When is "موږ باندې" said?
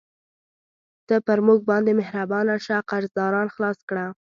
1.45-1.91